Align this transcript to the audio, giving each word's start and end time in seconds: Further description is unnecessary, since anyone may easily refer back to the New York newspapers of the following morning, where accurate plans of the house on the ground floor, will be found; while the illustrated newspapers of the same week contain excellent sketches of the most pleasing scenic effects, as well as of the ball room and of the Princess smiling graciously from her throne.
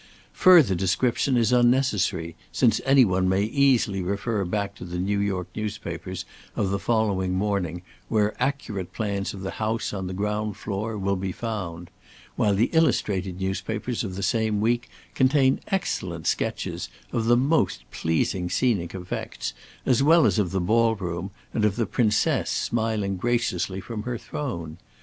Further 0.33 0.73
description 0.73 1.37
is 1.37 1.51
unnecessary, 1.51 2.35
since 2.51 2.81
anyone 2.85 3.29
may 3.29 3.43
easily 3.43 4.01
refer 4.01 4.43
back 4.45 4.73
to 4.73 4.83
the 4.83 4.97
New 4.97 5.19
York 5.19 5.47
newspapers 5.55 6.25
of 6.55 6.71
the 6.71 6.79
following 6.79 7.35
morning, 7.35 7.83
where 8.09 8.33
accurate 8.41 8.93
plans 8.93 9.31
of 9.31 9.41
the 9.41 9.51
house 9.61 9.93
on 9.93 10.07
the 10.07 10.15
ground 10.15 10.57
floor, 10.57 10.97
will 10.97 11.15
be 11.17 11.31
found; 11.31 11.91
while 12.35 12.55
the 12.55 12.71
illustrated 12.73 13.39
newspapers 13.39 14.03
of 14.03 14.15
the 14.15 14.23
same 14.23 14.59
week 14.59 14.89
contain 15.13 15.59
excellent 15.67 16.25
sketches 16.25 16.89
of 17.11 17.25
the 17.27 17.37
most 17.37 17.83
pleasing 17.91 18.49
scenic 18.49 18.95
effects, 18.95 19.53
as 19.85 20.01
well 20.01 20.25
as 20.25 20.39
of 20.39 20.49
the 20.49 20.59
ball 20.59 20.95
room 20.95 21.29
and 21.53 21.63
of 21.63 21.75
the 21.75 21.85
Princess 21.85 22.49
smiling 22.49 23.17
graciously 23.17 23.79
from 23.79 24.01
her 24.01 24.17
throne. 24.17 24.79